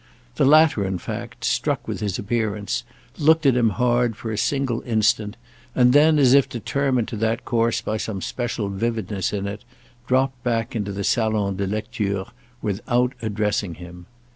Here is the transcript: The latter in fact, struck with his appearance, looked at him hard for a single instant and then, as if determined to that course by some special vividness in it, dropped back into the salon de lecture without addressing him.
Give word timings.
The 0.37 0.45
latter 0.45 0.83
in 0.83 0.97
fact, 0.97 1.45
struck 1.45 1.87
with 1.87 1.99
his 1.99 2.17
appearance, 2.17 2.83
looked 3.19 3.45
at 3.45 3.55
him 3.55 3.69
hard 3.69 4.15
for 4.15 4.31
a 4.31 4.35
single 4.39 4.81
instant 4.81 5.37
and 5.75 5.93
then, 5.93 6.17
as 6.17 6.33
if 6.33 6.49
determined 6.49 7.07
to 7.09 7.15
that 7.17 7.45
course 7.45 7.81
by 7.81 7.97
some 7.97 8.19
special 8.19 8.67
vividness 8.69 9.31
in 9.31 9.45
it, 9.45 9.63
dropped 10.07 10.43
back 10.43 10.75
into 10.75 10.91
the 10.91 11.03
salon 11.03 11.57
de 11.57 11.67
lecture 11.67 12.25
without 12.63 13.13
addressing 13.21 13.75
him. 13.75 14.07